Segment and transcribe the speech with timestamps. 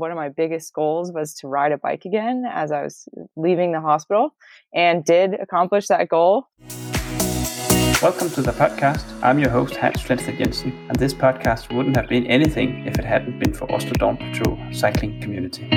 [0.00, 3.06] one of my biggest goals was to ride a bike again as I was
[3.36, 4.34] leaving the hospital
[4.74, 6.48] and did accomplish that goal.
[8.00, 9.04] Welcome to the podcast.
[9.22, 13.04] I'm your host, Hans Flensted Jensen, and this podcast wouldn't have been anything if it
[13.04, 15.68] hadn't been for Oslo Dawn Patrol cycling community.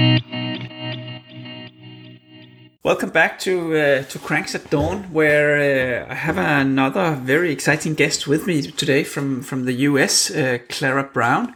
[2.81, 7.93] Welcome back to uh, to Cranks at Dawn, where uh, I have another very exciting
[7.93, 11.53] guest with me today from from the US, uh, Clara Brown,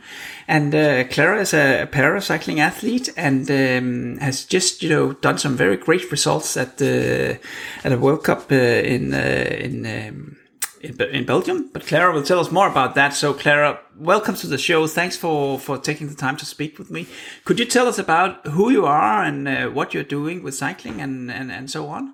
[0.47, 5.57] and uh, Clara is a paracycling athlete and um, has just you know done some
[5.57, 7.39] very great results at the
[7.83, 9.85] at a World Cup uh, in uh, in.
[9.85, 10.37] Um,
[10.79, 13.13] in, Belgium, but Clara will tell us more about that.
[13.15, 14.85] So, Clara, welcome to the show.
[14.85, 17.07] Thanks for for taking the time to speak with me.
[17.45, 21.01] Could you tell us about who you are and uh, what you're doing with cycling
[21.01, 22.13] and, and and so on?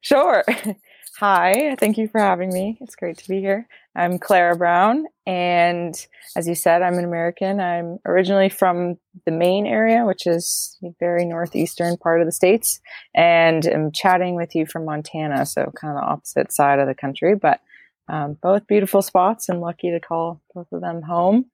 [0.00, 0.44] Sure.
[1.18, 2.78] Hi, thank you for having me.
[2.80, 3.66] It's great to be here.
[3.96, 5.94] I'm Clara Brown, and
[6.36, 7.58] as you said, I'm an American.
[7.58, 12.80] I'm originally from the Maine area, which is the very northeastern part of the states,
[13.14, 16.94] and I'm chatting with you from Montana, so kind of the opposite side of the
[16.94, 17.34] country.
[17.34, 17.60] But
[18.08, 21.46] um, both beautiful spots and lucky to call both of them home.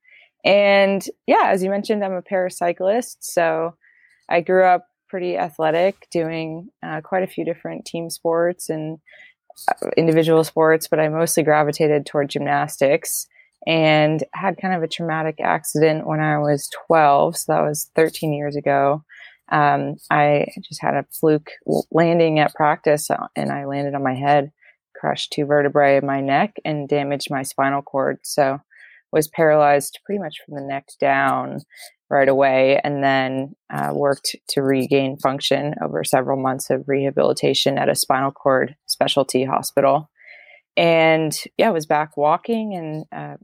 [0.45, 3.17] And yeah, as you mentioned, I'm a paracyclist.
[3.21, 3.75] So
[4.29, 8.99] I grew up pretty athletic, doing uh, quite a few different team sports and
[9.97, 13.27] individual sports, but I mostly gravitated toward gymnastics
[13.67, 17.37] and had kind of a traumatic accident when I was 12.
[17.37, 19.05] So that was 13 years ago.
[19.51, 21.51] Um, I just had a fluke
[21.91, 24.53] landing at practice uh, and I landed on my head
[24.99, 28.19] crushed two vertebrae in my neck and damaged my spinal cord.
[28.23, 28.59] So
[29.13, 31.61] was paralyzed pretty much from the neck down
[32.09, 37.89] right away and then uh, worked to regain function over several months of rehabilitation at
[37.89, 40.11] a spinal cord specialty hospital
[40.77, 43.37] and yeah I was back walking and uh,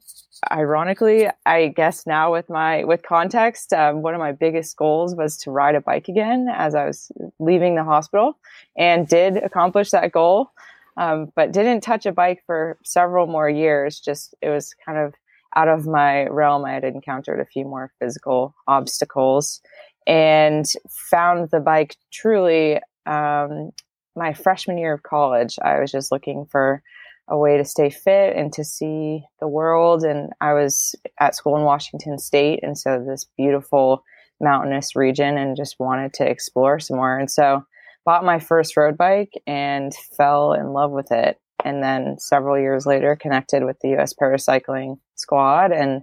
[0.51, 5.37] ironically i guess now with my with context um, one of my biggest goals was
[5.37, 8.39] to ride a bike again as i was leaving the hospital
[8.77, 10.51] and did accomplish that goal
[10.97, 14.01] um, but didn't touch a bike for several more years.
[14.01, 15.15] Just it was kind of
[15.57, 16.65] out of my realm.
[16.65, 19.61] I had encountered a few more physical obstacles
[20.07, 23.71] and found the bike truly um,
[24.17, 25.59] my freshman year of college.
[25.63, 26.83] I was just looking for
[27.29, 30.03] a way to stay fit and to see the world.
[30.03, 34.05] And I was at school in Washington State, and so this beautiful
[34.41, 37.17] mountainous region, and just wanted to explore some more.
[37.17, 37.65] And so
[38.05, 41.41] bought my first road bike and fell in love with it.
[41.65, 45.73] And then several years later, connected with the US Paracycling Squad.
[45.73, 46.03] And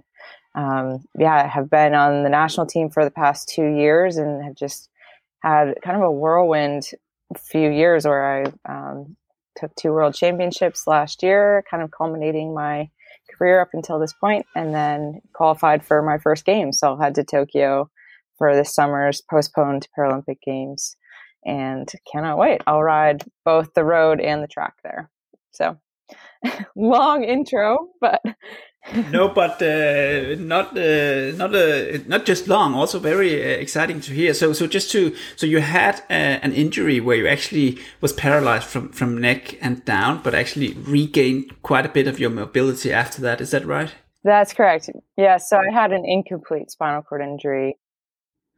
[0.54, 4.56] um, yeah, have been on the national team for the past two years and have
[4.56, 4.88] just
[5.42, 6.90] had kind of a whirlwind
[7.38, 9.16] few years where I um,
[9.56, 12.90] took two world championships last year, kind of culminating my
[13.36, 17.14] career up until this point, and then qualified for my first game So I'll head
[17.16, 17.90] to Tokyo
[18.38, 20.96] for this summer's postponed Paralympic Games
[21.44, 22.60] and cannot wait.
[22.66, 25.10] I'll ride both the road and the track there.
[25.52, 25.78] So
[26.76, 28.22] long intro, but
[29.10, 32.74] no, but uh, not uh, not uh, not just long.
[32.74, 34.34] Also very uh, exciting to hear.
[34.34, 38.66] So so just to so you had uh, an injury where you actually was paralyzed
[38.66, 43.22] from from neck and down, but actually regained quite a bit of your mobility after
[43.22, 43.40] that.
[43.40, 43.94] Is that right?
[44.22, 44.90] That's correct.
[45.16, 45.38] Yeah.
[45.38, 47.78] So I had an incomplete spinal cord injury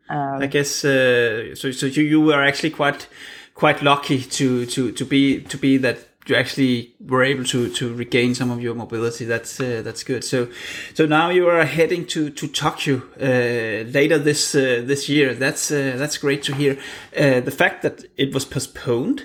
[0.08, 1.70] um, I guess uh, so.
[1.70, 3.08] So you, you were actually quite
[3.54, 7.94] quite lucky to to to be to be that you actually were able to to
[7.94, 9.24] regain some of your mobility.
[9.24, 10.24] That's uh, that's good.
[10.24, 10.48] So
[10.94, 15.34] so now you are heading to to Tokyo uh, later this uh, this year.
[15.34, 16.78] That's uh, that's great to hear.
[17.16, 19.24] Uh, the fact that it was postponed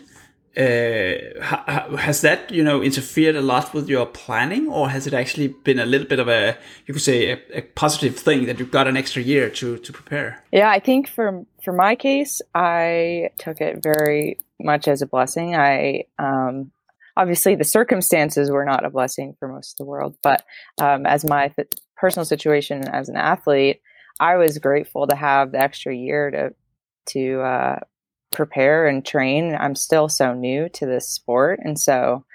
[0.57, 5.49] uh, has that you know interfered a lot with your planning, or has it actually
[5.49, 6.57] been a little bit of a
[6.87, 9.93] you could say a, a, positive thing that you've got an extra year to to
[9.93, 10.43] prepare?
[10.51, 15.55] Yeah, I think for for my case, I took it very much as a blessing.
[15.55, 16.71] I um,
[17.17, 20.43] obviously the circumstances were not a blessing for most of the world, but
[20.79, 23.81] um, as my th- personal situation as an athlete,
[24.19, 26.53] I was grateful to have the extra year to
[27.13, 27.79] to uh,
[28.31, 29.55] prepare and train.
[29.59, 31.59] I'm still so new to this sport.
[31.63, 32.25] And so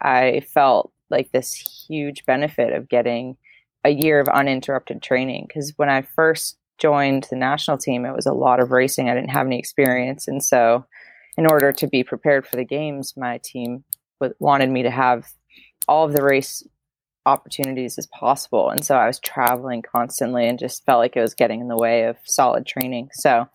[0.00, 3.36] I felt like this huge benefit of getting
[3.84, 5.46] a year of uninterrupted training.
[5.48, 9.10] Because when I first joined the national team, it was a lot of racing.
[9.10, 10.26] I didn't have any experience.
[10.26, 10.86] And so,
[11.36, 13.84] in order to be prepared for the games, my team
[14.38, 15.26] wanted me to have
[15.88, 16.62] all of the race
[17.26, 18.70] opportunities as possible.
[18.70, 21.76] And so I was traveling constantly and just felt like it was getting in the
[21.76, 23.10] way of solid training.
[23.12, 23.48] So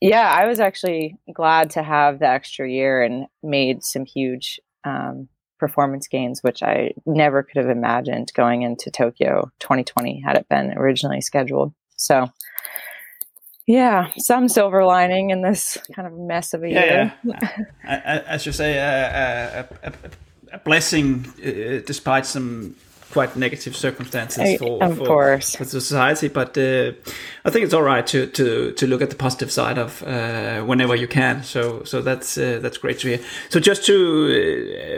[0.00, 5.28] yeah, I was actually glad to have the extra year and made some huge um,
[5.60, 10.76] performance gains, which I never could have imagined going into Tokyo 2020 had it been
[10.76, 11.72] originally scheduled.
[11.96, 12.26] So,
[13.66, 17.14] Yeah, some silver lining in this kind of mess of a yeah, year.
[17.84, 18.22] Yeah.
[18.26, 19.92] As you say, a, a,
[20.52, 22.74] a blessing uh, despite some
[23.12, 25.56] quite negative circumstances for, of for, course.
[25.56, 26.28] for society.
[26.28, 26.92] But uh,
[27.44, 30.62] I think it's all right to, to, to look at the positive side of uh,
[30.62, 31.42] whenever you can.
[31.44, 33.20] So so that's uh, that's great to hear.
[33.50, 33.94] So just to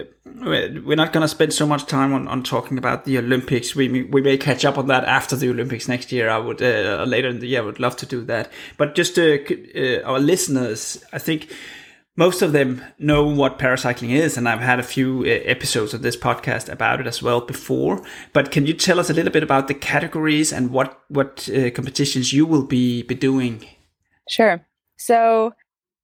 [0.01, 3.75] uh, we're not going to spend so much time on, on talking about the Olympics.
[3.75, 6.29] We we may catch up on that after the Olympics next year.
[6.29, 7.63] I would uh, later in the year.
[7.63, 8.51] I would love to do that.
[8.77, 9.39] But just uh,
[10.05, 11.49] our listeners, I think
[12.17, 16.03] most of them know what paracycling is, and I've had a few uh, episodes of
[16.03, 18.05] this podcast about it as well before.
[18.33, 21.71] But can you tell us a little bit about the categories and what what uh,
[21.71, 23.67] competitions you will be be doing?
[24.29, 24.65] Sure.
[24.97, 25.55] So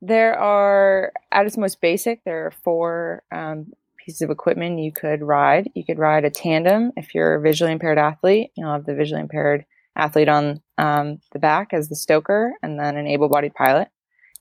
[0.03, 3.73] there are at its most basic, there are four um,
[4.05, 5.71] pieces of equipment you could ride.
[5.75, 8.51] You could ride a tandem if you're a visually impaired athlete.
[8.57, 9.65] You'll have the visually impaired
[9.97, 13.89] athlete on um, the back as the stoker, and then an able-bodied pilot.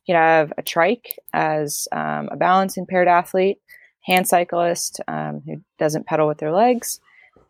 [0.10, 3.60] You could have a trike as um, a balance impaired athlete,
[4.02, 7.00] hand cyclist um, who doesn't pedal with their legs,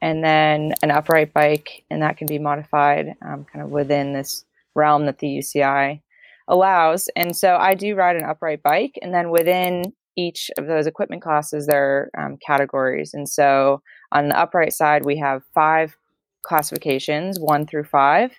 [0.01, 4.43] and then an upright bike, and that can be modified um, kind of within this
[4.75, 6.01] realm that the UCI
[6.49, 7.07] allows.
[7.15, 11.21] And so I do ride an upright bike, and then within each of those equipment
[11.21, 13.13] classes, there are um, categories.
[13.13, 13.81] And so
[14.11, 15.95] on the upright side, we have five
[16.43, 18.31] classifications, one through five.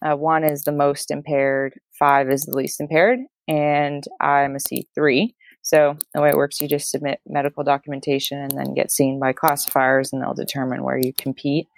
[0.00, 5.34] Uh, one is the most impaired, five is the least impaired, and I'm a C3.
[5.62, 9.32] So the way it works, you just submit medical documentation and then get seen by
[9.32, 11.68] classifiers, and they'll determine where you compete.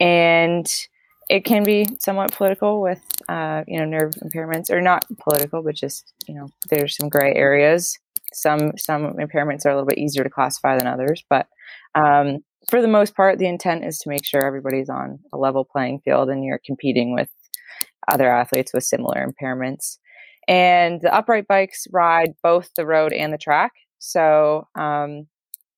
[0.00, 0.66] And
[1.30, 5.74] it can be somewhat political with, uh, you know, nerve impairments, or not political, but
[5.74, 7.98] just you know, there's some gray areas.
[8.32, 11.46] Some some impairments are a little bit easier to classify than others, but
[11.94, 15.64] um, for the most part, the intent is to make sure everybody's on a level
[15.64, 17.28] playing field and you're competing with
[18.08, 19.98] other athletes with similar impairments.
[20.48, 23.72] And the upright bikes ride both the road and the track.
[23.98, 25.28] So um,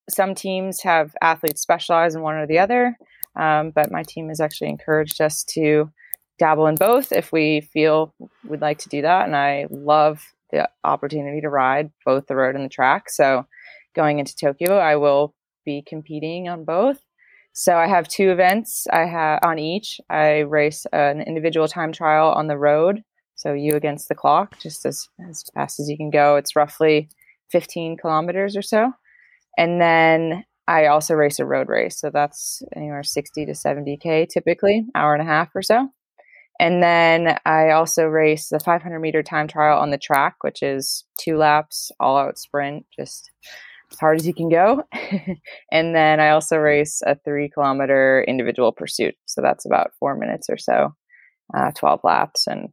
[0.09, 2.97] some teams have athletes specialize in one or the other,
[3.35, 5.91] um, but my team has actually encouraged us to
[6.39, 8.13] dabble in both if we feel
[8.47, 9.25] we'd like to do that.
[9.25, 13.09] And I love the opportunity to ride both the road and the track.
[13.09, 13.45] So
[13.95, 15.33] going into Tokyo, I will
[15.65, 16.99] be competing on both.
[17.57, 18.85] So I have two events.
[18.91, 20.01] I have on each.
[20.09, 23.01] I race an individual time trial on the road
[23.35, 26.35] so you against the clock, just as, as fast as you can go.
[26.35, 27.09] It's roughly
[27.51, 28.91] 15 kilometers or so.
[29.57, 31.97] And then I also race a road race.
[31.99, 35.89] So that's anywhere 60 to 70K typically, hour and a half or so.
[36.59, 41.05] And then I also race the 500 meter time trial on the track, which is
[41.17, 43.31] two laps, all out sprint, just
[43.91, 44.83] as hard as you can go.
[45.71, 49.15] and then I also race a three kilometer individual pursuit.
[49.25, 50.93] So that's about four minutes or so,
[51.53, 52.47] uh, 12 laps.
[52.47, 52.69] And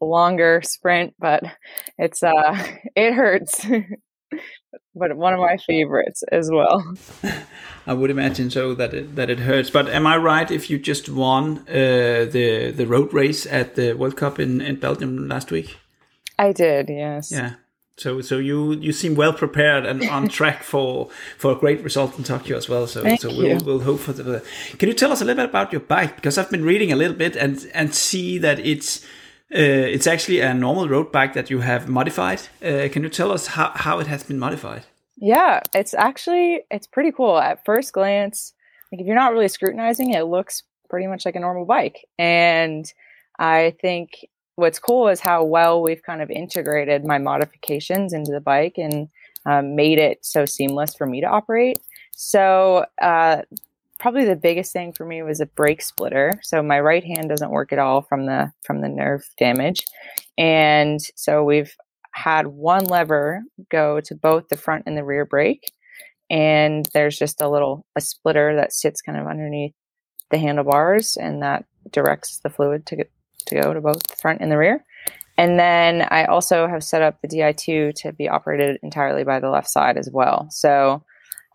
[0.00, 1.42] a longer sprint, but
[1.98, 2.56] it's uh
[2.96, 3.66] it hurts.
[4.94, 6.82] but one of my favorites as well.
[7.86, 9.70] I would imagine so that it, that it hurts.
[9.70, 13.94] But am I right if you just won uh, the the road race at the
[13.94, 15.76] World Cup in, in Belgium last week?
[16.38, 17.30] I did, yes.
[17.32, 17.54] Yeah.
[17.98, 21.08] So so you you seem well prepared and on track for
[21.38, 22.86] for a great result in Tokyo as well.
[22.86, 24.44] So Thank so we'll we'll hope for the.
[24.78, 26.16] Can you tell us a little bit about your bike?
[26.16, 29.04] Because I've been reading a little bit and and see that it's
[29.54, 29.58] uh,
[29.94, 32.40] it's actually a normal road bike that you have modified.
[32.62, 34.84] Uh, can you tell us how, how it has been modified?
[35.16, 37.38] Yeah, it's actually it's pretty cool.
[37.38, 38.52] At first glance,
[38.92, 42.04] like if you're not really scrutinizing it, it looks pretty much like a normal bike.
[42.18, 42.92] And
[43.38, 44.26] I think
[44.56, 49.08] what's cool is how well we've kind of integrated my modifications into the bike and
[49.46, 51.78] um, made it so seamless for me to operate.
[52.12, 53.42] So uh,
[53.98, 56.40] probably the biggest thing for me was a brake splitter.
[56.42, 59.84] So my right hand doesn't work at all from the from the nerve damage.
[60.36, 61.74] And so we've
[62.12, 65.70] had one lever go to both the front and the rear brake.
[66.28, 69.74] And there's just a little a splitter that sits kind of underneath
[70.30, 73.10] the handlebars and that directs the fluid to get,
[73.46, 74.84] to go to both the front and the rear.
[75.38, 79.50] And then I also have set up the Di2 to be operated entirely by the
[79.50, 80.48] left side as well.
[80.50, 81.04] So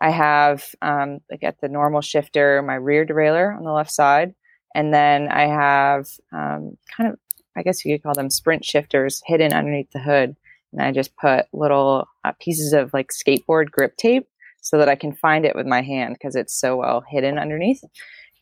[0.00, 4.34] I have um, like at the normal shifter, my rear derailleur on the left side,
[4.74, 7.18] and then I have um, kind of,
[7.56, 10.34] I guess you could call them sprint shifters hidden underneath the hood,
[10.72, 14.26] and I just put little uh, pieces of like skateboard grip tape
[14.60, 17.84] so that I can find it with my hand because it's so well hidden underneath,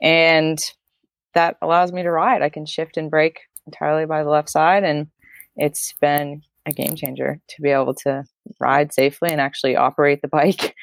[0.00, 0.58] and
[1.34, 2.42] that allows me to ride.
[2.42, 5.08] I can shift and brake entirely by the left side, and
[5.56, 8.24] it's been a game changer to be able to
[8.58, 10.74] ride safely and actually operate the bike.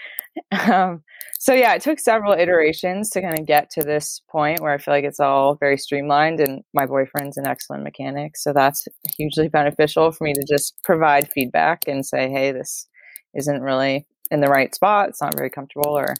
[0.70, 1.04] um,
[1.40, 4.78] so yeah, it took several iterations to kind of get to this point where I
[4.78, 6.40] feel like it's all very streamlined.
[6.40, 8.88] And my boyfriend's an excellent mechanic, so that's
[9.18, 12.88] hugely beneficial for me to just provide feedback and say, "Hey, this
[13.36, 15.10] isn't really in the right spot.
[15.10, 16.16] It's not very comfortable," or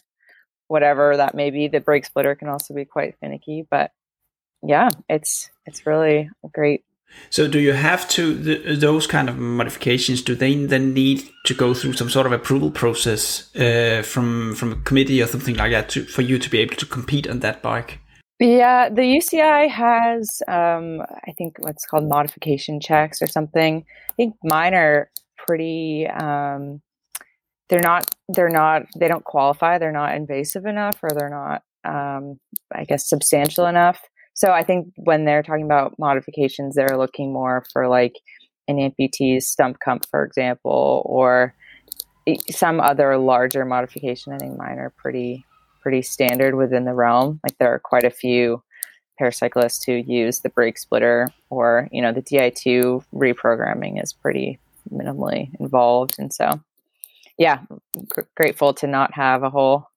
[0.68, 1.68] whatever that may be.
[1.68, 3.90] The brake splitter can also be quite finicky, but
[4.62, 6.84] yeah, it's it's really great
[7.30, 8.34] so, do you have to
[8.76, 10.22] those kind of modifications?
[10.22, 14.72] Do they then need to go through some sort of approval process uh, from from
[14.72, 17.40] a committee or something like that to, for you to be able to compete on
[17.40, 18.00] that bike?
[18.40, 23.84] Yeah, the UCI has, um, I think, what's called modification checks or something.
[24.08, 26.06] I think mine are pretty.
[26.06, 26.80] Um,
[27.68, 28.14] they're not.
[28.28, 28.82] They're not.
[28.98, 29.78] They don't qualify.
[29.78, 31.62] They're not invasive enough, or they're not.
[31.84, 32.38] Um,
[32.72, 34.00] I guess substantial enough
[34.38, 38.14] so I think when they're talking about modifications, they're looking more for like
[38.68, 41.56] an amputee's stump comp, for example, or
[42.48, 44.32] some other larger modification.
[44.32, 45.44] I think mine are pretty
[45.82, 47.40] pretty standard within the realm.
[47.42, 48.62] Like there are quite a few
[49.20, 55.50] paracyclists who use the brake splitter, or you know the Di2 reprogramming is pretty minimally
[55.58, 56.48] involved, and so
[57.38, 57.58] yeah,
[58.06, 59.88] gr- grateful to not have a whole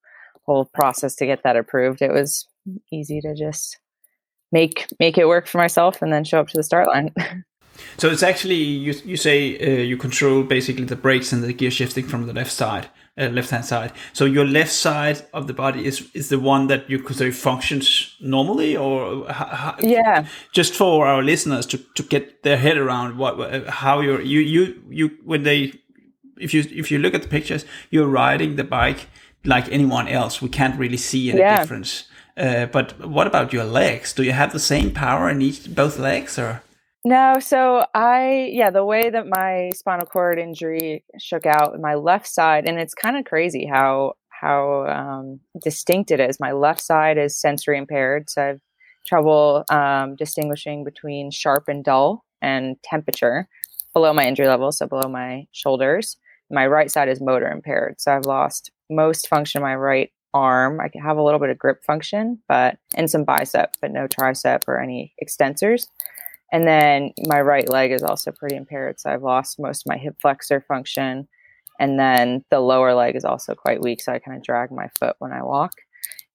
[0.47, 2.01] whole process to get that approved.
[2.01, 2.47] It was
[2.91, 3.77] easy to just
[4.51, 7.13] make make it work for myself and then show up to the start line.
[7.97, 11.71] so it's actually you you say uh, you control basically the brakes and the gear
[11.71, 13.91] shifting from the left side, uh, left hand side.
[14.13, 17.31] So your left side of the body is is the one that you could say
[17.31, 19.25] functions normally, or
[19.81, 24.39] yeah, just for our listeners to, to get their head around what how you're you
[24.39, 25.73] you you when they
[26.37, 29.07] if you if you look at the pictures, you're riding the bike
[29.45, 30.41] like anyone else.
[30.41, 31.61] We can't really see any yeah.
[31.61, 32.07] difference.
[32.37, 34.13] Uh, but what about your legs?
[34.13, 36.63] Do you have the same power in each both legs, or?
[37.03, 42.27] No, so I yeah, the way that my spinal cord injury shook out my left
[42.27, 46.39] side, and it's kind of crazy how how um, distinct it is.
[46.39, 48.61] My left side is sensory impaired, so I've
[49.05, 53.47] trouble um, distinguishing between sharp and dull and temperature
[53.93, 56.17] below my injury level, so below my shoulders.
[56.51, 60.79] My right side is motor impaired, so I've lost most function of my right arm.
[60.79, 64.07] I can have a little bit of grip function, but and some bicep, but no
[64.07, 65.87] tricep or any extensors.
[66.51, 69.97] And then my right leg is also pretty impaired, so I've lost most of my
[69.97, 71.27] hip flexor function.
[71.79, 74.87] And then the lower leg is also quite weak, so I kind of drag my
[74.99, 75.71] foot when I walk.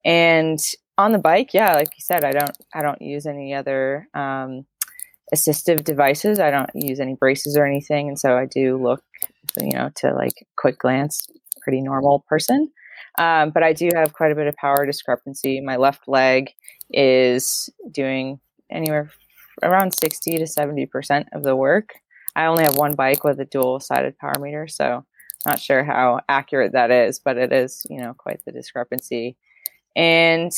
[0.05, 0.59] And
[0.99, 4.67] on the bike, yeah, like you said, I don't I don't use any other um,
[5.35, 6.41] assistive devices.
[6.41, 9.03] I don't use any braces or anything, and so I do look,
[9.61, 11.27] you know, to like quick glance,
[11.63, 12.71] pretty normal person.
[13.19, 15.61] Um, but I do have quite a bit of power discrepancy.
[15.61, 16.51] My left leg
[16.91, 19.11] is doing anywhere
[19.63, 21.95] around 60 to 70% of the work.
[22.35, 25.05] I only have one bike with a dual sided power meter, so
[25.47, 29.37] not sure how accurate that is, but it is, you know, quite the discrepancy.
[29.95, 30.53] And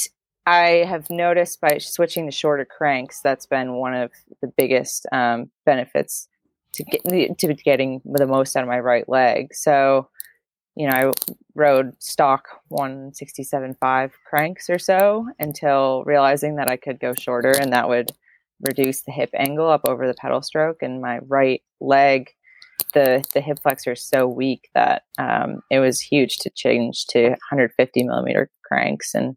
[0.46, 5.50] I have noticed by switching to shorter cranks, that's been one of the biggest um,
[5.66, 6.26] benefits
[6.74, 7.02] to get
[7.38, 9.54] to getting the most out of my right leg.
[9.54, 10.08] So
[10.78, 11.12] you know, I
[11.56, 17.88] rode stock 167.5 cranks or so until realizing that I could go shorter and that
[17.88, 18.12] would
[18.60, 20.76] reduce the hip angle up over the pedal stroke.
[20.82, 22.30] And my right leg,
[22.94, 27.30] the, the hip flexor is so weak that um, it was huge to change to
[27.30, 29.36] 150 millimeter cranks and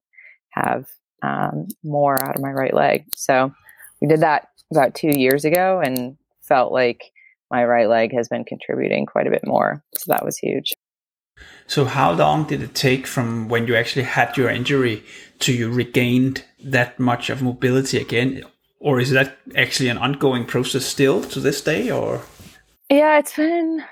[0.52, 0.86] have
[1.24, 3.06] um, more out of my right leg.
[3.16, 3.52] So
[4.00, 7.02] we did that about two years ago and felt like
[7.50, 9.84] my right leg has been contributing quite a bit more.
[9.98, 10.74] So that was huge.
[11.68, 15.04] So how long did it take from when you actually had your injury
[15.40, 18.44] to you regained that much of mobility again?
[18.80, 22.22] Or is that actually an ongoing process still to this day or?
[22.90, 23.84] Yeah, it's been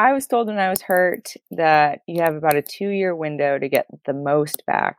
[0.00, 3.58] I was told when I was hurt that you have about a two year window
[3.58, 4.96] to get the most back.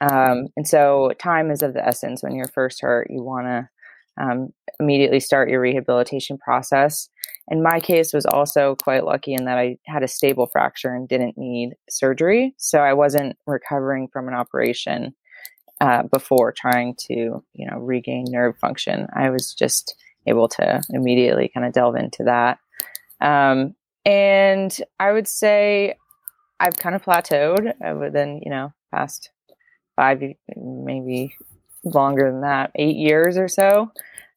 [0.00, 3.08] Um, and so time is of the essence when you're first hurt.
[3.10, 3.68] You want to
[4.20, 4.48] um,
[4.80, 7.08] immediately start your rehabilitation process.
[7.48, 11.08] And my case was also quite lucky in that I had a stable fracture and
[11.08, 12.54] didn't need surgery.
[12.56, 15.14] So I wasn't recovering from an operation
[15.80, 17.14] uh, before trying to,
[17.52, 19.06] you know, regain nerve function.
[19.14, 19.94] I was just
[20.26, 22.58] able to immediately kind of delve into that.
[23.20, 25.94] Um, and I would say
[26.58, 29.30] I've kind of plateaued within, you know, past
[29.94, 30.22] five,
[30.56, 31.34] maybe
[31.94, 33.90] longer than that, eight years or so.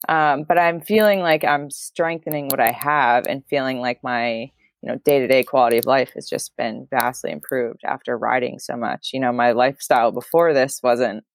[0.08, 4.51] Um, but I'm feeling like I'm strengthening what I have and feeling like my
[4.82, 9.10] you know day-to-day quality of life has just been vastly improved after riding so much.
[9.13, 11.25] You know my lifestyle before this wasn't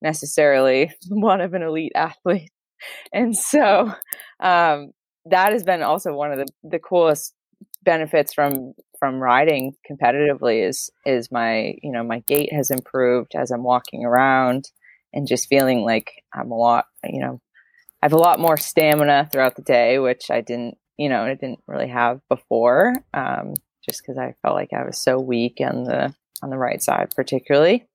[0.00, 2.50] necessarily one of an elite athlete.
[3.12, 3.92] And so
[4.40, 4.92] um,
[5.26, 7.34] that has been also one of the, the coolest
[7.82, 13.50] benefits from from riding competitively is is my you know my gait has improved as
[13.50, 14.70] I'm walking around
[15.14, 17.40] and just feeling like I'm a lot you know
[18.02, 21.34] I have a lot more stamina throughout the day which I didn't you know I
[21.34, 23.54] didn't really have before um,
[23.84, 27.14] just because I felt like I was so weak on the on the right side
[27.16, 27.86] particularly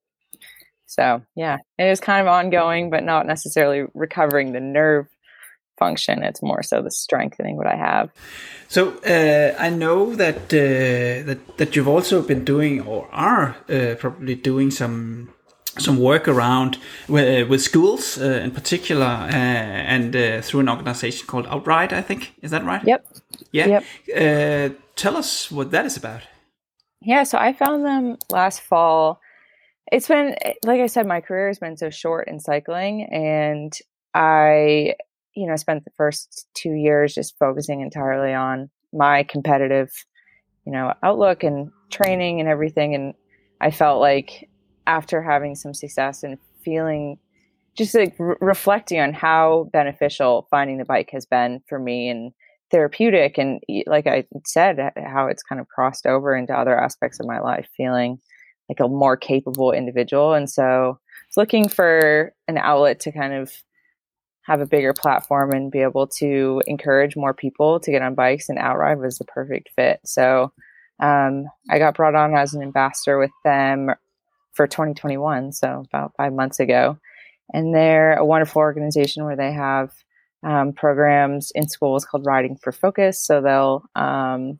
[0.87, 5.07] so yeah it is kind of ongoing but not necessarily recovering the nerve
[5.79, 6.21] function.
[6.21, 8.11] It's more so the strengthening what I have.
[8.67, 13.95] So uh, I know that uh, that that you've also been doing or are uh,
[13.97, 15.33] probably doing some
[15.79, 21.27] some work around with, uh, with schools uh, in particular, uh, and through an organization
[21.27, 22.83] called Outride I think is that right?
[22.85, 23.05] Yep.
[23.51, 23.83] Yeah.
[24.07, 24.79] Yep.
[24.95, 26.21] tell us what that is about.
[27.01, 27.23] Yeah.
[27.23, 29.21] So I found them last fall.
[29.91, 33.73] It's been like I said, my career has been so short in cycling, and
[34.13, 34.95] I
[35.39, 39.89] you know, spent the first two years just focusing entirely on my competitive,
[40.65, 42.93] you know, outlook and training and everything.
[42.93, 43.13] And
[43.61, 44.48] I felt like
[44.89, 47.17] after having some success and feeling
[47.77, 52.31] just like re- reflecting on how beneficial finding the bike has been for me and
[52.71, 57.27] therapeutic and like i said how it's kind of crossed over into other aspects of
[57.27, 58.19] my life feeling
[58.67, 60.99] like a more capable individual and so
[61.37, 63.51] looking for an outlet to kind of
[64.43, 68.49] have a bigger platform and be able to encourage more people to get on bikes
[68.49, 69.99] and Outride was the perfect fit.
[70.05, 70.51] So
[70.99, 73.91] um, I got brought on as an ambassador with them
[74.59, 76.97] for 2021, so about five months ago.
[77.53, 79.93] And they're a wonderful organization where they have
[80.43, 83.25] um, programs in schools called Riding for Focus.
[83.25, 84.59] So they'll um,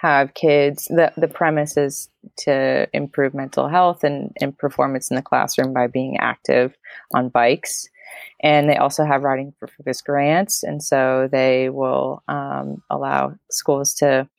[0.00, 0.86] have kids.
[0.86, 2.08] The the premise is
[2.44, 6.74] to improve mental health and, and performance in the classroom by being active
[7.12, 7.90] on bikes.
[8.42, 10.62] And they also have Riding for Focus grants.
[10.62, 14.30] And so they will um, allow schools to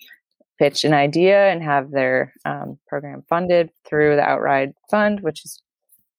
[0.61, 5.59] pitch an idea and have their um, program funded through the Outride Fund, which is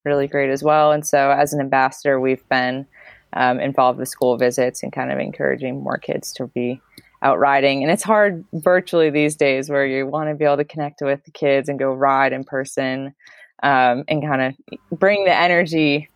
[0.04, 0.90] really great as well.
[0.90, 2.84] And so as an ambassador, we've been
[3.34, 6.80] um, involved with school visits and kind of encouraging more kids to be
[7.22, 7.84] out riding.
[7.84, 11.22] And it's hard virtually these days where you want to be able to connect with
[11.24, 13.14] the kids and go ride in person
[13.62, 16.10] um, and kind of bring the energy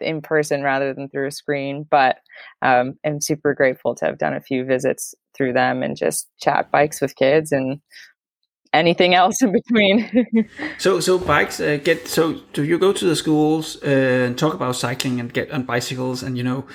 [0.00, 1.88] in person rather than through a screen.
[1.90, 2.18] But
[2.62, 6.70] um, I'm super grateful to have done a few visits through them and just chat
[6.70, 7.80] bikes with kids and
[8.72, 10.48] anything else in between.
[10.78, 12.40] so, so bikes uh, get so.
[12.52, 16.22] Do you go to the schools uh, and talk about cycling and get on bicycles
[16.22, 16.66] and you know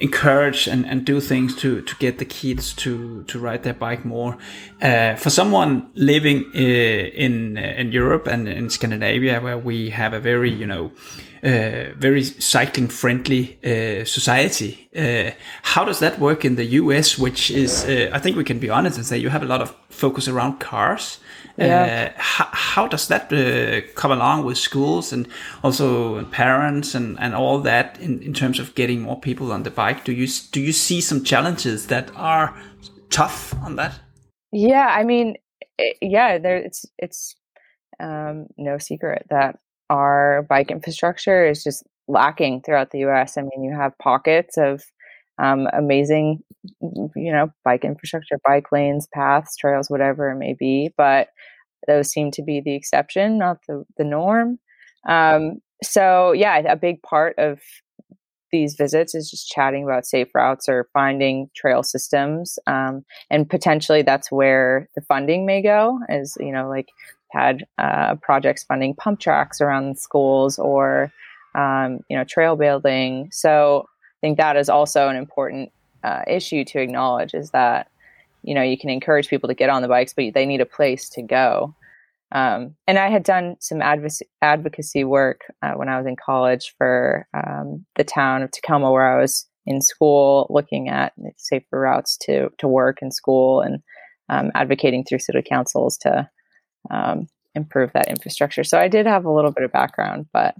[0.00, 4.04] encourage and, and do things to, to get the kids to, to ride their bike
[4.04, 4.38] more.
[4.80, 10.12] Uh, for someone living uh, in uh, in Europe and in Scandinavia, where we have
[10.12, 10.92] a very you know
[11.42, 14.88] uh, very cycling friendly uh, society.
[14.96, 15.30] Uh,
[15.62, 18.70] how does that work in the US, which is, uh, I think we can be
[18.70, 21.18] honest and say you have a lot of focus around cars.
[21.56, 22.12] Yeah.
[22.16, 25.26] Uh, how, how, does that uh, come along with schools and
[25.64, 29.70] also parents and, and all that in, in terms of getting more people on the
[29.70, 30.04] bike?
[30.04, 32.56] Do you do you see some challenges that are
[33.10, 33.98] tough on that?
[34.52, 35.34] Yeah, I mean,
[36.00, 37.34] yeah, there it's it's
[37.98, 39.58] um, no secret that
[39.90, 43.36] our bike infrastructure is just lacking throughout the US.
[43.36, 44.82] I mean, you have pockets of
[45.38, 46.42] um, amazing,
[46.80, 51.28] you know, bike infrastructure, bike lanes, paths, trails, whatever it may be, but
[51.86, 54.58] those seem to be the exception, not the, the norm.
[55.08, 57.60] Um, so, yeah, a big part of
[58.50, 64.02] these visits is just chatting about safe routes or finding trail systems um, and potentially
[64.02, 66.88] that's where the funding may go is you know like
[67.30, 71.12] had uh, projects funding pump tracks around schools or
[71.54, 73.28] um, you know trail building.
[73.32, 75.72] So I think that is also an important
[76.04, 77.90] uh, issue to acknowledge is that
[78.42, 80.66] you know you can encourage people to get on the bikes, but they need a
[80.66, 81.74] place to go.
[82.30, 87.26] Um, and I had done some advocacy work uh, when I was in college for
[87.32, 92.50] um, the town of Tacoma, where I was in school, looking at safer routes to
[92.58, 93.82] to work and school, and
[94.28, 96.28] um, advocating through city councils to
[96.90, 98.64] um, improve that infrastructure.
[98.64, 100.54] So I did have a little bit of background, but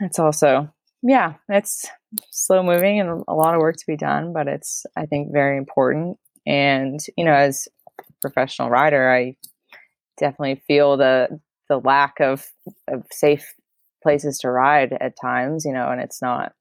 [0.00, 0.68] it's also,
[1.02, 1.86] yeah, it's
[2.30, 5.56] slow moving and a lot of work to be done, but it's, I think, very
[5.56, 6.18] important.
[6.46, 7.68] And, you know, as
[7.98, 9.36] a professional rider, I
[10.18, 12.46] definitely feel the, the lack of,
[12.88, 13.54] of safe
[14.02, 16.52] places to ride at times, you know, and it's not,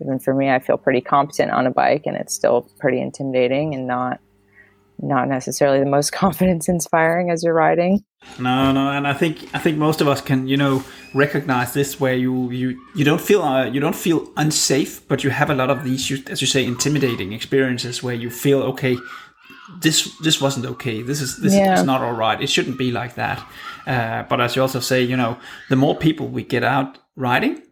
[0.00, 3.74] even for me, I feel pretty competent on a bike and it's still pretty intimidating
[3.74, 4.20] and not
[5.08, 8.04] not necessarily the most confidence inspiring as you're riding.
[8.38, 10.82] No, no, and I think I think most of us can you know
[11.14, 15.30] recognize this where you you you don't feel uh, you don't feel unsafe, but you
[15.30, 18.96] have a lot of these as you say intimidating experiences where you feel okay.
[19.80, 21.02] This this wasn't okay.
[21.02, 21.74] This is this yeah.
[21.74, 22.40] is not all right.
[22.40, 23.46] It shouldn't be like that.
[23.86, 25.38] Uh, but as you also say, you know,
[25.68, 27.62] the more people we get out riding,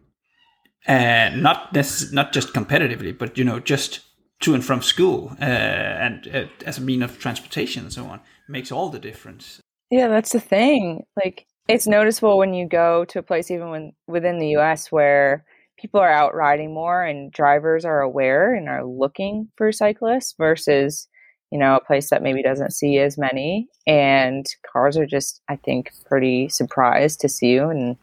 [0.85, 4.01] and uh, not this, not just competitively, but you know, just
[4.43, 8.19] to and from school uh, and uh, as a mean of transportation and so on
[8.47, 9.59] makes all the difference.
[9.89, 11.03] Yeah, that's the thing.
[11.15, 15.45] Like it's noticeable when you go to a place even when within the US where
[15.77, 21.07] people are out riding more and drivers are aware and are looking for cyclists versus
[21.51, 25.55] you know a place that maybe doesn't see as many and cars are just i
[25.55, 27.97] think pretty surprised to see you and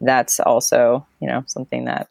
[0.00, 2.08] that's also you know something that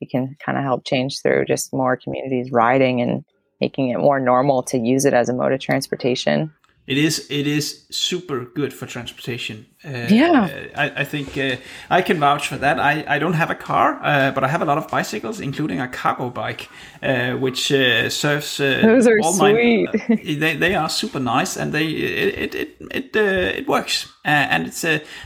[0.00, 3.24] we can kind of help change through just more communities riding and
[3.60, 6.52] making it more normal to use it as a mode of transportation.
[6.86, 9.66] It is it is super good for transportation.
[9.86, 11.56] Uh, yeah, I, I think uh,
[11.88, 12.80] I can vouch for that.
[12.80, 15.80] I, I don't have a car, uh, but I have a lot of bicycles, including
[15.80, 16.68] a cargo bike,
[17.02, 18.58] uh, which uh, serves.
[18.58, 19.88] Uh, Those are sweet.
[20.08, 24.12] My, they, they are super nice, and they it it it it, it works.
[24.24, 24.80] and it's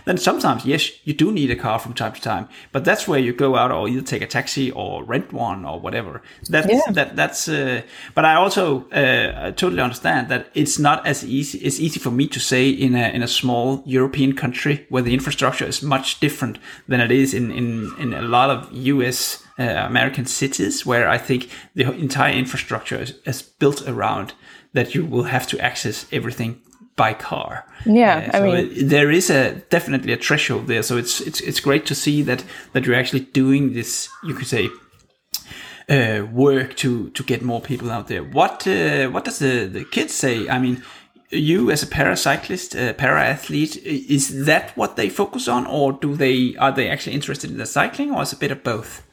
[0.05, 3.19] then sometimes yes, you do need a car from time to time, but that's where
[3.19, 6.21] you go out or either take a taxi or rent one or whatever.
[6.51, 6.93] That's yeah.
[6.93, 7.47] that that's.
[7.47, 8.81] but I also
[9.57, 11.59] totally understand that it's not as easy.
[11.61, 15.03] It's easy for me to say in a in a small European country country where
[15.03, 16.59] the infrastructure is much different
[16.89, 21.19] than it is in, in, in a lot of US uh, American cities, where I
[21.19, 24.33] think the entire infrastructure is, is, built around
[24.73, 26.61] that you will have to access everything
[26.97, 27.65] by car.
[27.87, 30.83] Yeah, uh, so I mean, it, there is a definitely a threshold there.
[30.83, 34.09] So it's it's it's great to see that that you're actually doing this.
[34.23, 34.69] You could say
[35.89, 38.23] uh, work to to get more people out there.
[38.23, 40.49] What uh, what does the the kids say?
[40.49, 40.83] I mean,
[41.31, 46.17] you as a paracyclist, a para athlete, is that what they focus on, or do
[46.17, 49.07] they are they actually interested in the cycling, or is it a bit of both?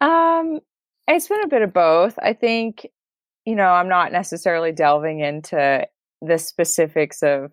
[0.00, 0.60] Um,
[1.08, 2.18] it's been a bit of both.
[2.18, 2.86] I think,
[3.46, 5.86] you know, I'm not necessarily delving into
[6.20, 7.52] the specifics of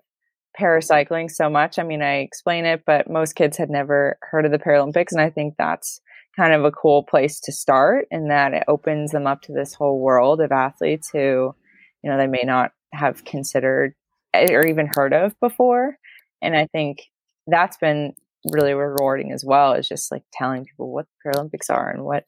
[0.60, 1.80] paracycling so much.
[1.80, 5.22] I mean, I explain it, but most kids had never heard of the Paralympics, and
[5.22, 6.02] I think that's
[6.36, 9.74] kind of a cool place to start, in that it opens them up to this
[9.74, 11.56] whole world of athletes who,
[12.04, 13.94] you know, they may not have considered
[14.34, 15.98] or even heard of before.
[16.42, 17.04] And I think
[17.48, 18.14] that's been
[18.52, 22.26] really rewarding as well is just like telling people what the Paralympics are and what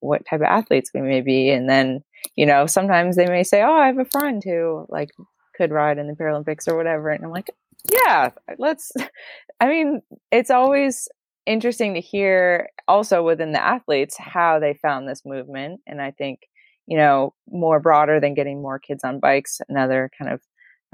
[0.00, 1.48] what type of athletes we may be.
[1.48, 2.02] And then,
[2.36, 5.10] you know, sometimes they may say, Oh, I have a friend who like
[5.56, 7.08] could ride in the Paralympics or whatever.
[7.08, 7.50] And I'm like,
[7.90, 8.92] Yeah, let's
[9.60, 11.08] I mean, it's always
[11.46, 15.80] interesting to hear also within the athletes how they found this movement.
[15.86, 16.40] And I think,
[16.86, 20.40] you know, more broader than getting more kids on bikes, another kind of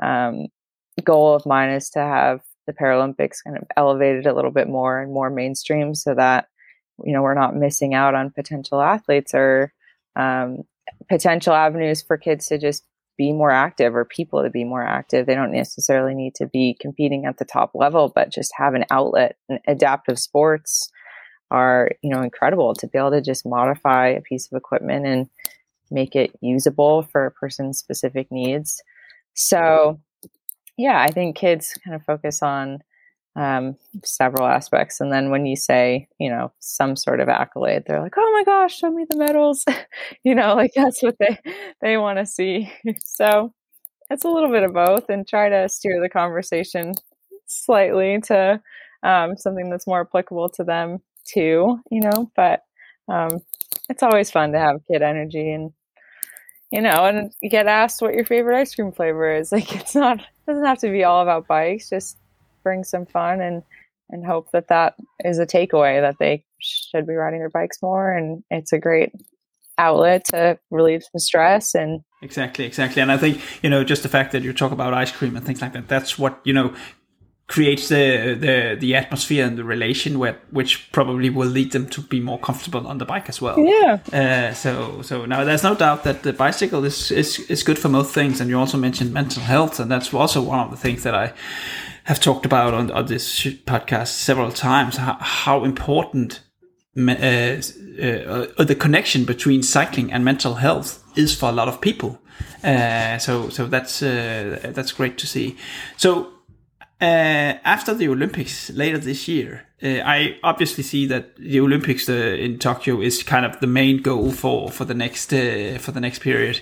[0.02, 0.46] um,
[1.04, 5.00] goal of mine is to have the Paralympics kind of elevated a little bit more
[5.00, 6.46] and more mainstream so that
[7.04, 9.72] you know we're not missing out on potential athletes or
[10.16, 10.58] um,
[11.08, 12.84] potential avenues for kids to just
[13.16, 15.26] be more active or people to be more active.
[15.26, 18.86] They don't necessarily need to be competing at the top level, but just have an
[18.90, 19.36] outlet.
[19.48, 20.90] And adaptive sports
[21.50, 25.28] are, you know, incredible to be able to just modify a piece of equipment and
[25.90, 28.82] make it usable for a person's specific needs.
[29.34, 30.00] So,
[30.76, 32.80] yeah, I think kids kind of focus on
[33.36, 35.00] um, several aspects.
[35.00, 38.44] And then when you say, you know, some sort of accolade, they're like, oh my
[38.44, 39.64] gosh, show me the medals.
[40.24, 41.38] you know, like that's what they,
[41.80, 42.72] they want to see.
[43.04, 43.52] so
[44.10, 46.94] it's a little bit of both and try to steer the conversation
[47.46, 48.60] slightly to
[49.02, 52.62] um, something that's more applicable to them too, you know, but
[53.08, 53.40] um,
[53.88, 55.72] it's always fun to have kid energy and
[56.70, 59.52] you know, and get asked what your favorite ice cream flavor is.
[59.60, 61.90] Like it's not doesn't have to be all about bikes.
[61.90, 62.18] Just
[62.62, 63.62] bring some fun and
[64.10, 68.12] and hope that that is a takeaway that they should be riding their bikes more.
[68.12, 69.12] And it's a great
[69.78, 74.10] outlet to relieve some stress and exactly exactly and i think you know just the
[74.10, 76.74] fact that you talk about ice cream and things like that that's what you know
[77.50, 82.00] creates the the the atmosphere and the relation where, which probably will lead them to
[82.00, 83.58] be more comfortable on the bike as well.
[83.58, 83.98] Yeah.
[84.12, 87.88] Uh, so so now there's no doubt that the bicycle is, is is good for
[87.88, 91.02] most things, and you also mentioned mental health, and that's also one of the things
[91.02, 91.32] that I
[92.04, 94.96] have talked about on, on this podcast several times.
[94.96, 96.40] How, how important
[96.96, 102.20] uh, uh, the connection between cycling and mental health is for a lot of people.
[102.62, 105.56] Uh, so so that's uh, that's great to see.
[105.96, 106.39] So
[107.00, 112.12] uh, after the Olympics later this year, uh, I obviously see that the Olympics uh,
[112.12, 116.00] in Tokyo is kind of the main goal for for the next uh, for the
[116.00, 116.60] next period.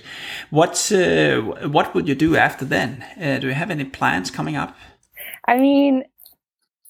[0.49, 3.05] What's uh, what would you do after then?
[3.41, 4.75] Do you have any plans coming up?
[5.45, 6.03] I mean,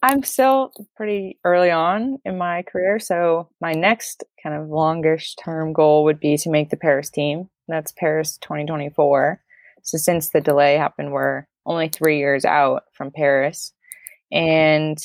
[0.03, 5.73] I'm still pretty early on in my career, so my next kind of longish term
[5.73, 7.49] goal would be to make the Paris team.
[7.67, 9.41] That's Paris 2024.
[9.81, 13.71] So since the delay happened, we're only three years out from Paris.
[14.31, 14.97] And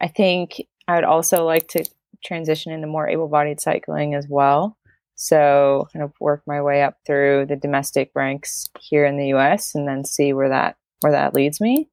[0.00, 1.84] I think I would also like to
[2.24, 4.76] transition into more able bodied cycling as well.
[5.14, 9.74] So kind of work my way up through the domestic ranks here in the US
[9.74, 11.88] and then see where that where that leads me.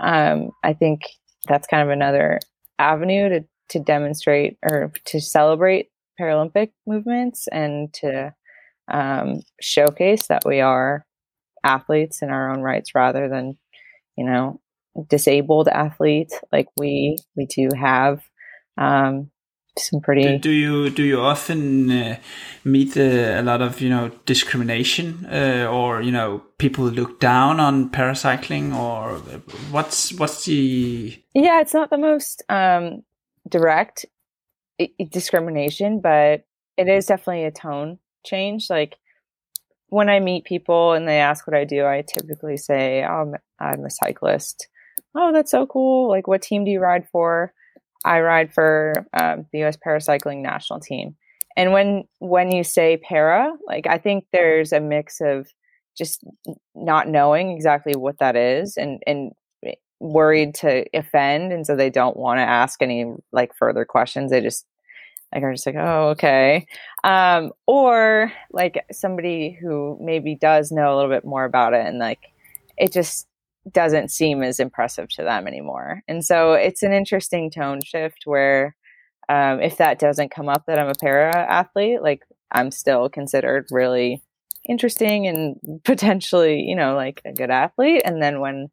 [0.00, 1.02] Um, I think
[1.46, 2.40] that's kind of another
[2.78, 5.88] avenue to, to demonstrate or to celebrate
[6.20, 8.34] Paralympic movements and to
[8.90, 11.04] um, showcase that we are
[11.64, 13.58] athletes in our own rights rather than,
[14.16, 14.60] you know,
[15.08, 16.38] disabled athletes.
[16.52, 18.22] Like we we do have
[18.76, 19.30] um,
[19.78, 20.22] some pretty.
[20.22, 22.16] Do, do, you do you often uh,
[22.64, 27.60] meet uh, a lot of you know discrimination uh, or you know people look down
[27.60, 29.18] on paracycling or
[29.70, 31.22] what's what's the?
[31.34, 33.02] Yeah, it's not the most um,
[33.48, 34.06] direct
[35.10, 36.44] discrimination, but
[36.76, 38.70] it is definitely a tone change.
[38.70, 38.96] Like
[39.88, 43.84] when I meet people and they ask what I do, I typically say, I'm, I'm
[43.84, 44.68] a cyclist.
[45.14, 46.08] Oh, that's so cool.
[46.08, 47.52] Like, what team do you ride for?
[48.04, 49.76] I ride for um, the U.S.
[49.76, 51.16] Paracycling National Team.
[51.56, 55.48] And when when you say para, like I think there's a mix of
[55.96, 56.22] just
[56.76, 59.32] not knowing exactly what that is and and
[59.98, 64.30] worried to offend, and so they don't want to ask any like further questions.
[64.30, 64.66] They just
[65.32, 66.66] like are just like, oh, okay.
[67.04, 71.98] Um, or like somebody who maybe does know a little bit more about it and
[71.98, 72.20] like
[72.76, 73.26] it just
[73.70, 76.02] doesn't seem as impressive to them anymore.
[76.08, 78.74] And so it's an interesting tone shift where
[79.28, 83.66] um, if that doesn't come up that I'm a para athlete, like I'm still considered
[83.70, 84.22] really
[84.68, 88.02] interesting and potentially, you know, like a good athlete.
[88.04, 88.68] And then when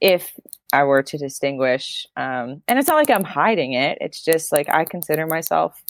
[0.00, 0.32] if
[0.72, 4.68] I were to distinguish, um, and it's not like I'm hiding it, it's just like
[4.68, 5.80] I consider myself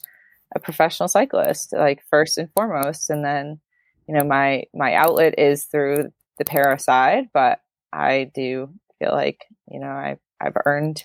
[0.54, 3.10] a professional cyclist, like first and foremost.
[3.10, 3.60] And then,
[4.08, 7.60] you know, my my outlet is through the para side, but
[7.92, 11.04] I do feel like, you know, I've I've earned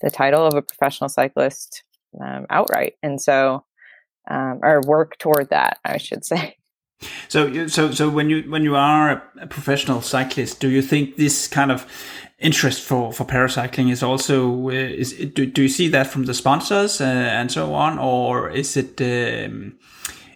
[0.00, 1.82] the title of a professional cyclist
[2.20, 2.94] um, outright.
[3.02, 3.64] And so
[4.30, 6.57] um, or work toward that, I should say.
[7.28, 11.46] So, so, so when you when you are a professional cyclist, do you think this
[11.46, 11.86] kind of
[12.38, 16.34] interest for for paracycling is also uh, is do, do you see that from the
[16.34, 17.98] sponsors uh, and so on?
[17.98, 19.78] Or is it um,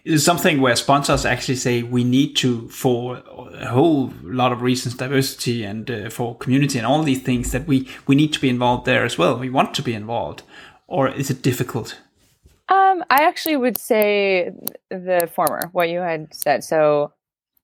[0.05, 3.23] is it something where sponsors actually say we need to for
[3.53, 7.67] a whole lot of reasons diversity and uh, for community and all these things that
[7.67, 9.37] we we need to be involved there as well.
[9.37, 10.43] We want to be involved.
[10.87, 11.97] Or is it difficult
[12.69, 14.51] um, I actually would say
[14.89, 16.63] the former, what you had said.
[16.63, 17.13] So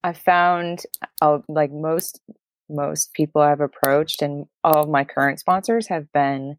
[0.03, 0.83] I found
[1.21, 2.21] uh, like most
[2.69, 6.57] most people I've approached and all of my current sponsors have been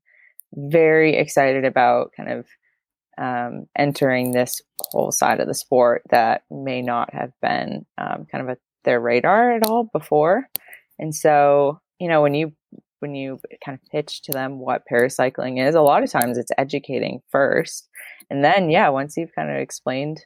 [0.53, 2.47] very excited about kind of
[3.17, 8.43] um, entering this whole side of the sport that may not have been um, kind
[8.43, 10.49] of a, their radar at all before.
[10.99, 12.53] And so, you know, when you
[13.01, 16.53] when you kind of pitch to them what paracycling is, a lot of times it's
[16.57, 17.89] educating first.
[18.31, 20.25] And then, yeah, once you've kind of explained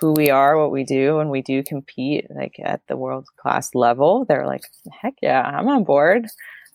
[0.00, 3.74] who we are, what we do, and we do compete like at the world class
[3.74, 6.26] level, they're like, heck yeah, I'm on board.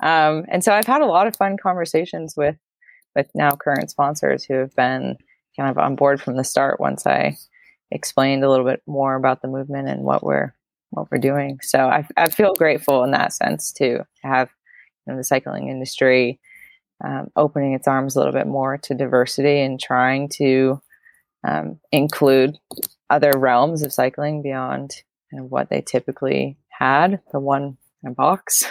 [0.01, 2.58] Um, and so I've had a lot of fun conversations with
[3.15, 5.15] with now current sponsors who have been
[5.56, 7.38] kind of on board from the start once I
[7.91, 10.53] explained a little bit more about the movement and what we're
[10.89, 11.60] what we're doing.
[11.62, 14.49] So I, I feel grateful in that sense to have
[15.05, 16.39] you know, the cycling industry
[17.03, 20.81] um, opening its arms a little bit more to diversity and trying to
[21.43, 22.57] um, include
[23.09, 24.91] other realms of cycling beyond
[25.29, 28.63] kind of what they typically had, the one box.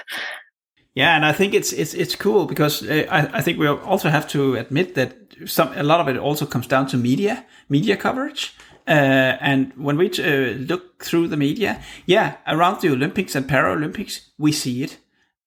[0.94, 4.10] Yeah, and I think it's it's it's cool because uh, I, I think we also
[4.10, 5.16] have to admit that
[5.46, 8.54] some a lot of it also comes down to media media coverage.
[8.86, 14.28] Uh, and when we uh, look through the media, yeah, around the Olympics and Paralympics,
[14.38, 14.98] we see it.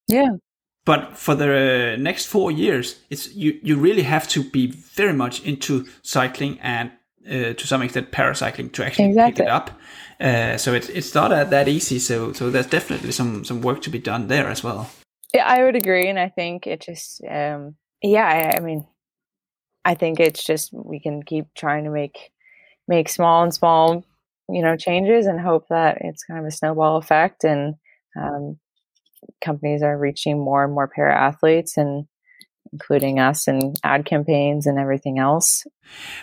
[0.07, 0.37] Yeah.
[0.85, 5.43] But for the next four years, it's you you really have to be very much
[5.43, 6.91] into cycling and
[7.27, 9.31] uh, to some extent paracycling to actually exactly.
[9.33, 9.71] pick it up.
[10.19, 11.99] Uh, so it's it's not that easy.
[11.99, 14.89] So so there's definitely some some work to be done there as well.
[15.33, 18.25] Yeah, I would agree, and I think it just um, yeah.
[18.25, 18.85] I, I mean,
[19.83, 22.31] I think it's just we can keep trying to make
[22.87, 24.05] make small and small
[24.49, 27.75] you know changes and hope that it's kind of a snowball effect and
[28.15, 28.59] um,
[29.43, 32.05] companies are reaching more and more para athletes and
[32.71, 35.65] including us and ad campaigns and everything else.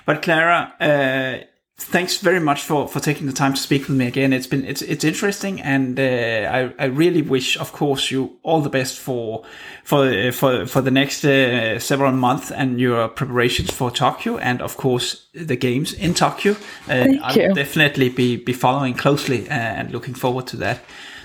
[0.04, 1.44] But Clara, uh,
[1.82, 4.32] thanks very much for, for taking the time to speak with me again.
[4.32, 8.60] It's been it's it's interesting, and uh, I I really wish, of course, you all
[8.60, 9.44] the best for
[9.84, 14.76] for for for the next uh, several months and your preparations for Tokyo, and of
[14.76, 16.56] course the games in Tokyo.
[16.88, 20.80] Uh, I'll definitely be be following closely uh, and looking forward to that.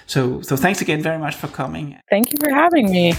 [0.07, 1.99] So so thanks again very much for coming.
[2.09, 3.13] Thank you for having me.